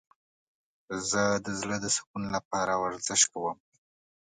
زه 1.09 1.21
د 1.45 1.47
زړه 1.61 1.77
د 1.83 1.87
سکون 1.95 2.23
لپاره 2.35 2.73
ورزش 2.83 3.21
کوم. 3.31 3.57